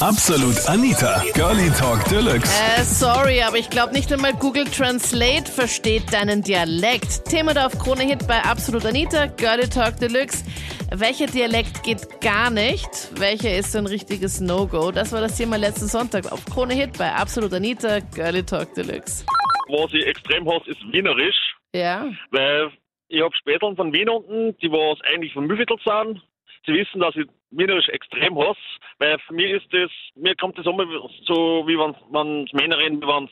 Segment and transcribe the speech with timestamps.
[0.00, 2.50] Absolut Anita, Girlie Talk Deluxe.
[2.76, 7.24] Äh, sorry, aber ich glaube nicht einmal Google Translate versteht deinen Dialekt.
[7.26, 10.44] Thema da auf Krone Hit bei Absolut Anita, Girlie Talk Deluxe.
[10.92, 12.88] Welcher Dialekt geht gar nicht?
[13.20, 14.90] Welcher ist so ein richtiges No-Go?
[14.90, 19.24] Das war das Thema letzten Sonntag auf Krone Hit bei Absolut Anita, Girlie Talk Deluxe.
[19.68, 22.06] Was ich extrem hasse, ist Wienerisch, Ja?
[22.32, 22.72] weil
[23.08, 26.20] ich habe Spätern von Wien unten, die was eigentlich von Mühlviertel sind.
[26.66, 28.58] Sie wissen, dass ich Wienerisch extrem hasse,
[28.98, 30.84] weil für mich ist das, mir kommt das immer
[31.24, 33.28] so, wie wenn man Männer reden, wie wenn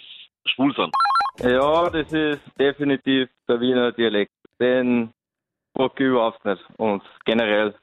[0.47, 0.95] schwul sind.
[1.41, 4.33] Ja, das ist definitiv der Wiener Dialekt.
[4.61, 5.13] Den
[5.77, 6.63] mag ich überhaupt nicht.
[6.77, 7.75] Und generell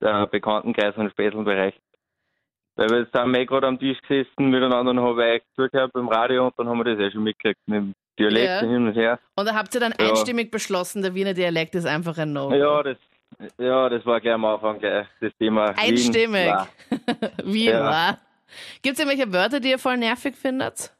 [0.00, 1.74] der Bekanntenkreis und Spätelbereich.
[2.76, 6.08] Weil wir sind wir eh gerade am Tisch gesessen miteinander und habe ich zugehört beim
[6.08, 8.60] Radio und dann haben wir das eh schon mitgekriegt mit dem Dialekt Ja.
[8.60, 9.18] hin und her.
[9.34, 10.08] Und da habt ihr dann Ja.
[10.10, 12.54] einstimmig beschlossen, der Wiener Dialekt ist einfach ein No-Go.
[12.54, 12.98] Ja, das,
[13.58, 15.74] ja, das war gleich am Anfang gleich das Thema.
[15.76, 16.46] Einstimmig.
[16.46, 16.68] Ja.
[17.44, 17.84] Wie Ja.
[17.84, 18.18] war?
[18.82, 20.92] Gibt es irgendwelche Wörter, die ihr voll nervig findet?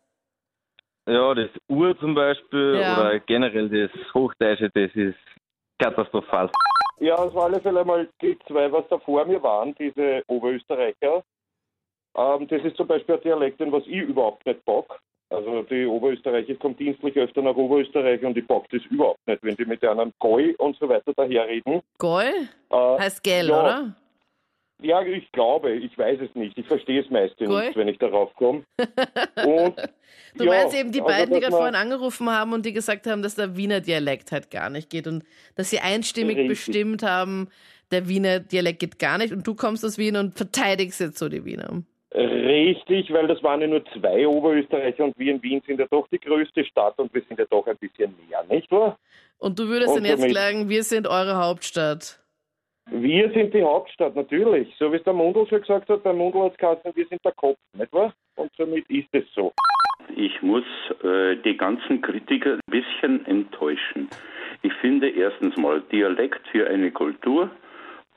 [1.08, 2.98] ja, das Ur zum Beispiel Ja.
[3.00, 5.16] oder generell das Hochdeutsche, das ist
[5.78, 6.50] katastrophal.
[6.98, 11.22] Ja, auf alle Fälle mal die zwei, was da vor mir waren, diese Oberösterreicher.
[12.16, 14.98] Ähm, das ist zum Beispiel ein Dialekt, den was ich überhaupt nicht bock.
[15.28, 19.56] Also die Oberösterreicher kommen dienstlich öfter nach Oberösterreich und ich bock das überhaupt nicht, wenn
[19.56, 21.80] die mit einem Goi und so weiter daherreden.
[21.98, 22.32] Goll?
[22.70, 23.60] Äh, Heißt Gell, ja.
[23.60, 23.96] oder?
[24.82, 26.56] ja, ich glaube, ich weiß es nicht.
[26.56, 27.66] Ich verstehe es meistens Goi?
[27.66, 28.62] nicht, wenn ich darauf komme.
[29.44, 29.76] Und
[30.38, 33.06] Du ja, meinst eben die also, beiden, die gerade vorhin angerufen haben und die gesagt
[33.06, 35.24] haben, dass der Wiener Dialekt halt gar nicht geht und
[35.54, 36.48] dass sie einstimmig Richtig.
[36.48, 37.48] bestimmt haben,
[37.90, 41.28] der Wiener Dialekt geht gar nicht und du kommst aus Wien und verteidigst jetzt so
[41.28, 41.82] die Wiener.
[42.16, 46.08] Richtig, weil das waren ja nur zwei Oberösterreicher und wir in Wien sind ja doch
[46.08, 48.98] die größte Stadt und wir sind ja doch ein bisschen näher, nicht wahr?
[49.38, 52.18] Und du würdest Und dann jetzt sagen, wir sind eure Hauptstadt.
[52.90, 54.74] Wir sind die Hauptstadt, natürlich.
[54.78, 57.22] So wie es der Mundl schon gesagt hat, beim Mundl hat es geheißen, wir sind
[57.22, 58.14] der Kopf, nicht wahr?
[58.36, 59.52] Und somit ist es so.
[60.16, 60.64] Ich muss
[61.02, 64.08] äh, die ganzen Kritiker ein bisschen enttäuschen.
[64.62, 67.50] Ich finde erstens mal Dialekt für eine Kultur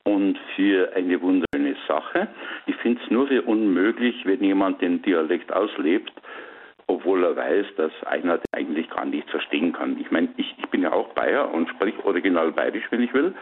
[0.03, 2.27] und für eine wunderschöne Sache.
[2.67, 6.13] Ich finde es nur für unmöglich, wenn jemand den Dialekt auslebt,
[6.87, 9.99] obwohl er weiß, dass einer den eigentlich gar nicht verstehen kann.
[9.99, 13.33] Ich meine, ich, ich bin ja auch Bayer und spreche original bayerisch, wenn ich will.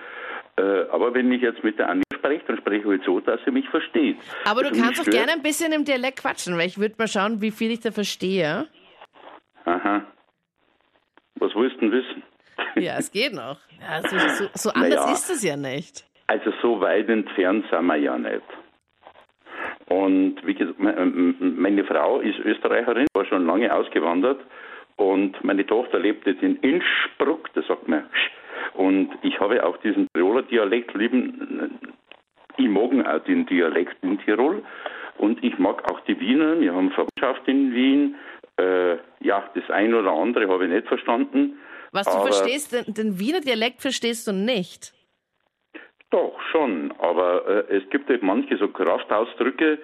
[0.57, 3.39] Äh, aber wenn ich jetzt mit der Annie spreche, dann spreche ich halt so, dass
[3.45, 4.17] sie mich versteht.
[4.45, 7.07] Aber du Also kannst doch gerne ein bisschen im Dialekt quatschen, weil ich würde mal
[7.07, 8.67] schauen, wie viel ich da verstehe.
[9.65, 10.01] Aha.
[11.35, 12.23] Was willst du denn wissen?
[12.75, 13.59] Ja, es geht noch.
[13.79, 15.01] Ja, so, so, so Naja.
[15.01, 16.06] anders ist es ja nicht.
[16.27, 18.43] Also so weit entfernt sind wir ja nicht.
[19.89, 20.93] Und wie gesagt, me-
[21.39, 24.41] meine Frau ist Österreicherin, war schon lange ausgewandert
[24.97, 28.03] und meine Tochter lebt jetzt in Innsbruck, da sagt man
[28.73, 31.79] und ich habe auch diesen Tiroler Dialekt lieben.
[32.57, 34.61] Ich mag auch den Dialekt in Tirol
[35.17, 36.59] und ich mag auch die Wiener.
[36.59, 38.15] Wir haben Verwandtschaft in Wien.
[38.59, 41.59] Äh, ja, das eine oder andere habe ich nicht verstanden.
[41.91, 44.93] Was du verstehst, den, den Wiener Dialekt verstehst du nicht.
[46.09, 46.93] Doch, schon.
[46.99, 49.79] Aber äh, es gibt halt manche so Kraftausdrücke,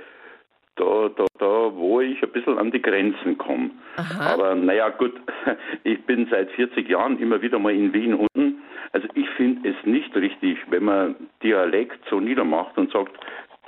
[0.75, 3.71] da, da, da, wo ich ein bisschen an die Grenzen komme.
[4.19, 5.13] Aber naja, gut,
[5.83, 8.63] ich bin seit 40 Jahren immer wieder mal in Wien unten.
[8.91, 13.11] Also ich finde es nicht richtig, wenn man Dialekt so niedermacht und sagt,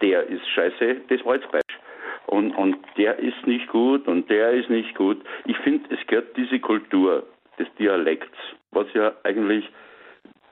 [0.02, 1.62] der ist scheiße, das Holzbeisch.
[2.28, 5.22] Und, und der ist nicht gut und der ist nicht gut.
[5.46, 7.24] Ich finde, es gehört diese Kultur
[7.60, 8.38] des Dialekts,
[8.72, 9.70] was ja eigentlich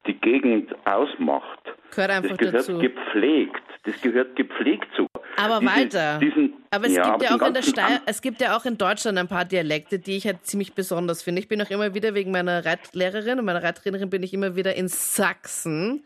[0.08, 1.59] die Gegend ausmacht.
[1.91, 2.78] Gehört einfach das gehört dazu.
[2.80, 3.62] gepflegt.
[3.86, 5.08] Das gehört gepflegt zu.
[5.38, 6.19] Aber Diese- weiter.
[6.19, 8.78] Diesen, Aber es gibt aber ja auch in der Steier, es gibt ja auch in
[8.78, 11.42] Deutschland ein paar Dialekte, die ich halt ziemlich besonders finde.
[11.42, 14.75] Ich bin auch immer wieder wegen meiner Reitlehrerin und meiner Reittrainerin bin ich immer wieder
[14.75, 16.03] in Sachsen.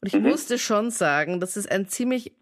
[0.00, 0.22] Und ich Mhm.
[0.28, 2.32] musste schon sagen, das ist ein ziemlich,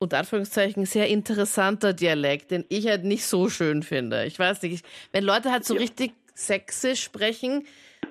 [0.00, 4.24] unter Anführungszeichen, sehr interessanter Dialekt, den ich halt nicht so schön finde.
[4.26, 4.82] Ich weiß nicht, ich,
[5.12, 7.66] wenn Leute halt so richtig sächsisch sprechen,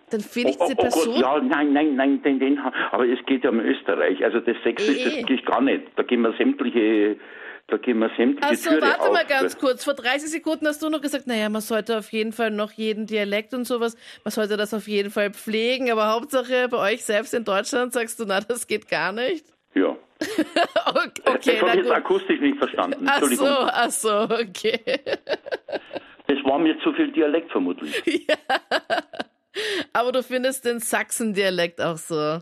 [0.09, 1.15] dann finde ich Oh, diese oh, oh Gott, Person.
[1.21, 2.59] ja, nein, nein, nein, den, den,
[2.91, 4.23] aber es geht ja um Österreich.
[4.23, 5.17] Also das Sächsische, Eh.
[5.21, 5.83] das geht gar nicht.
[5.95, 7.17] Da gehen wir sämtliche,
[7.67, 9.11] da gehen wir sämtliche Also Türe warte auf.
[9.13, 9.83] mal ganz kurz.
[9.83, 13.05] Vor 30 Sekunden hast du noch gesagt, naja, man sollte auf jeden Fall noch jeden
[13.07, 17.33] Dialekt und sowas, man sollte das auf jeden Fall pflegen, aber Hauptsache bei euch selbst
[17.33, 19.45] in Deutschland sagst du, na, das geht gar nicht.
[19.73, 19.95] Ja.
[20.85, 23.05] Okay, okay habe ich jetzt akustisch nicht verstanden.
[23.09, 24.79] Ach so, ach so, okay.
[26.53, 27.99] War mir zu viel Dialekt vermutlich.
[29.93, 32.41] Aber du findest den Sachsen-Dialekt auch so.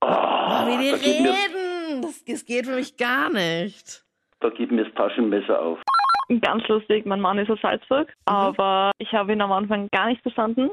[0.00, 4.04] Ah, Wie die da, reden, das, das geht für mich gar nicht.
[4.40, 5.78] da geht mir das Taschenmesser auf.
[6.40, 10.22] Ganz lustig, mein Mann ist aus Salzburg, aber ich habe ihn am Anfang gar nicht
[10.22, 10.70] verstanden.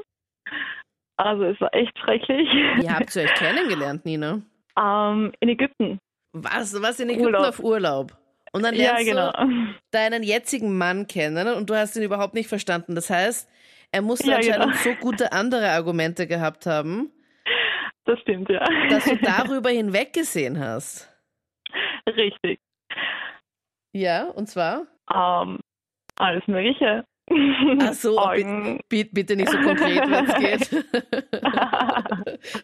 [1.16, 2.48] Also es war echt schrecklich.
[2.80, 4.42] Wie habt ihr euch kennengelernt, Nina?
[4.76, 5.98] ähm, in Ägypten.
[6.32, 7.46] Was, was in Ägypten Urlaub.
[7.50, 8.12] auf Urlaub?
[8.52, 9.32] Und dann Ja, lernst genau.
[9.32, 12.94] du deinen jetzigen Mann kennen und du hast ihn überhaupt nicht verstanden.
[12.94, 13.48] Das heißt,
[13.92, 14.76] er muss Ja, anscheinend genau.
[14.82, 17.10] so gute andere Argumente gehabt haben,
[18.04, 18.64] Das stimmt, ja.
[18.90, 21.08] dass du darüber hinweggesehen hast.
[22.08, 22.58] Richtig.
[23.92, 24.86] Ja, und zwar?
[25.12, 25.58] Ähm,
[26.16, 27.04] alles Mögliche.
[27.82, 28.80] Ach so, Augen.
[28.88, 30.34] Bitte, bitte nicht so konkret, wenn es
[30.70, 30.86] geht.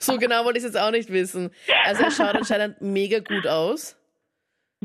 [0.03, 1.51] so genau wollte ich es jetzt auch nicht wissen.
[1.85, 3.97] Also er schaut anscheinend mega gut aus.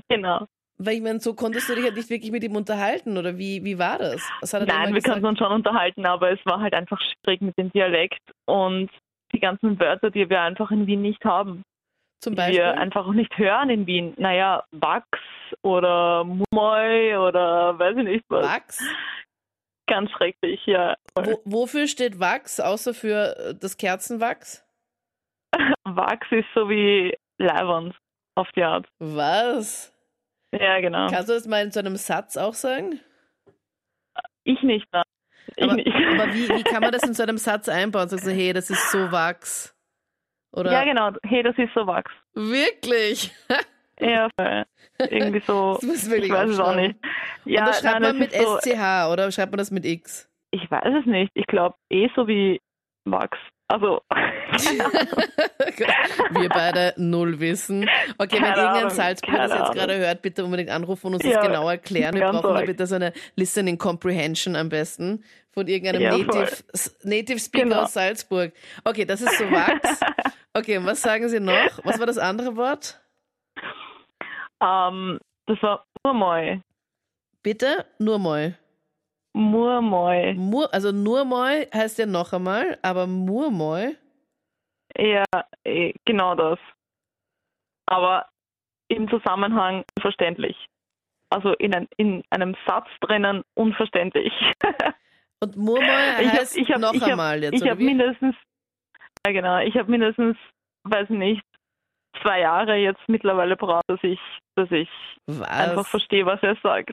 [0.10, 0.46] genau.
[0.82, 3.66] Weil ich meine, so konntest du dich halt nicht wirklich mit ihm unterhalten, oder wie,
[3.66, 4.22] wie war das?
[4.54, 7.70] Er Nein, wir konnten uns schon unterhalten, aber es war halt einfach schwierig mit dem
[7.72, 8.90] Dialekt und
[9.34, 11.64] die ganzen Wörter, die wir einfach in Wien nicht haben.
[12.22, 12.60] Zum Die Beispiel?
[12.60, 14.14] wir einfach auch nicht hören in Wien.
[14.18, 15.20] Naja, Wachs
[15.64, 18.46] oder Mumoi oder weiß ich nicht was.
[18.46, 18.96] Wachs?
[19.88, 20.96] Ganz schrecklich, ja.
[21.16, 24.66] Wo, wofür steht Wachs, außer für äh, das Kerzenwachs?
[25.84, 27.98] Wachs ist so wie Leibwand
[28.36, 28.88] auf die Art.
[29.00, 29.94] Was?
[30.52, 31.08] Ja, genau.
[31.10, 33.00] Kannst du das mal in so einem Satz auch sagen?
[34.44, 35.04] Ich nicht, nein.
[35.56, 35.88] Ich Aber, nicht.
[35.88, 38.10] aber wie, wie kann man das in so einem Satz einbauen?
[38.10, 39.76] Sagst du, hey, das ist so Wachs?
[40.52, 41.12] Oder Ja, genau.
[41.24, 42.12] Hey, das ist so Wachs.
[42.34, 43.32] wirklich?
[44.02, 44.64] Ja, voll.
[45.10, 45.78] irgendwie so.
[45.82, 46.96] Das ich weiß es auch nicht.
[47.44, 49.84] Ja, Und das schreibt nein, man es mit so, SCH oder schreibt man das mit
[49.84, 50.32] X?
[50.52, 51.30] Ich weiß es nicht.
[51.34, 52.62] Ich glaube eh so wie
[53.04, 53.38] Wachs.
[53.68, 54.02] Also.
[56.32, 57.88] Wir beide null wissen.
[58.18, 61.24] Okay, wenn Keine irgendein Ahnung, Salzburger das jetzt gerade hört, bitte unbedingt anrufen und uns
[61.24, 62.16] Ja, das genau erklären.
[62.16, 66.52] Wir brauchen da bitte so eine Listening Comprehension am besten von irgendeinem Ja, Native,
[67.04, 67.82] Native Speaker Genau.
[67.84, 68.54] aus Salzburg.
[68.84, 70.00] Okay, das ist so Wachs.
[70.52, 71.80] Okay, und was sagen Sie noch?
[71.84, 73.00] Was war das andere Wort?
[74.62, 76.60] ähm, das war Murmoi.
[77.44, 77.86] Bitte?
[78.00, 78.58] Nur mal.
[79.34, 80.34] Murmoi.
[80.34, 83.96] Mur, also nur mal heißt ja noch einmal, aber Murmoi.
[84.98, 85.24] Ja,
[85.64, 86.60] eh, genau das.
[87.86, 88.28] Aber
[88.90, 90.56] im Zusammenhang unverständlich.
[91.32, 94.34] Also in, ein, in einem Satz drinnen unverständlich.
[95.42, 98.36] Und Ich hab- heißt ich hab- noch ich hab- einmal jetzt, ich habe mindestens,
[99.26, 100.36] ja genau, ich habe mindestens,
[100.84, 101.44] weiß nicht,
[102.22, 104.20] zwei Jahre jetzt mittlerweile braucht, dass ich,
[104.56, 104.90] dass ich
[105.28, 105.88] einfach Was?
[105.90, 106.92] verstehe, was er sagt.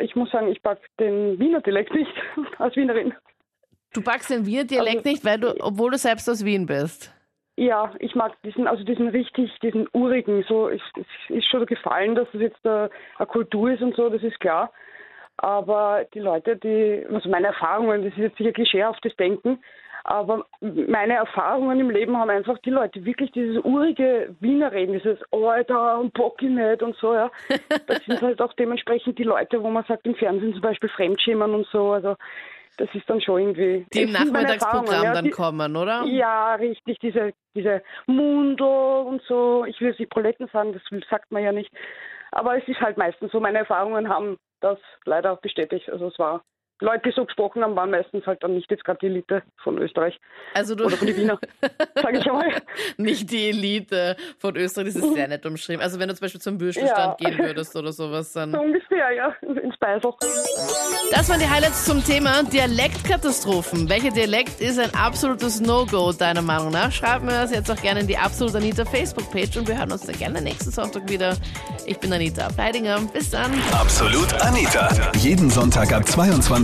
[0.00, 2.10] Ich muss sagen, ich mag den Wiener Dialekt nicht
[2.58, 3.14] als Wienerin.
[3.92, 7.14] Du packst den Wiener Dialekt Also- nicht, weil du, obwohl du selbst aus Wien bist.
[7.56, 12.16] Ja, ich mag diesen, also diesen richtig, diesen urigen, so, es es ist schon gefallen,
[12.16, 14.72] dass es jetzt eine, eine Kultur ist und so, das ist klar.
[15.36, 19.60] Aber die Leute, die, also meine Erfahrungen, das ist jetzt sicher klischeehaftes Denken,
[20.04, 25.18] aber meine Erfahrungen im Leben haben einfach die Leute wirklich dieses urige Wiener reden, dieses
[25.32, 27.30] Alter und Bock ich nicht und so, ja.
[27.86, 31.54] Das sind halt auch dementsprechend die Leute, wo man sagt im Fernsehen zum Beispiel Fremdschämen
[31.54, 32.16] und so, also
[32.78, 33.86] das ist dann schon irgendwie.
[33.92, 36.04] Die im Nachmittagsprogramm ja, dann die- kommen, oder?
[36.04, 39.64] ja, richtig, diese, diese Mundo und so.
[39.66, 41.70] Ich will jetzt die Proletten sagen, das sagt man ja nicht.
[42.32, 45.88] Aber es ist halt meistens so, meine Erfahrungen haben das leider bestätigt.
[45.90, 46.42] Also es war,
[46.80, 49.78] Leute, die so gesprochen haben, waren meistens halt dann nicht jetzt gerade die Elite von
[49.78, 50.18] Österreich
[50.54, 51.38] Also du oder von den Wiener,
[52.02, 52.52] sage ich einmal.
[52.96, 55.80] nicht die Elite von Österreich, das ist sehr nett umschrieben.
[55.82, 57.30] Also wenn du zum Beispiel zum Würstelstand Ja.
[57.30, 58.54] gehen würdest oder sowas, So dann.
[58.56, 60.12] ungefähr, ja, ins Beisel.
[61.12, 63.88] Das waren die Highlights zum Thema Dialektkatastrophen.
[63.88, 66.90] Welcher Dialekt ist ein absolutes No-Go, deiner Meinung nach?
[66.90, 70.02] Schreib mir das jetzt auch gerne in die Absolut Anita Facebook-Page und wir hören uns
[70.06, 71.36] dann gerne nächsten Sonntag wieder.
[71.86, 73.00] Ich bin Anita Ableidinger.
[73.12, 73.52] Bis dann.
[73.72, 74.88] Absolut Anita.
[75.18, 76.63] Jeden Sonntag ab 22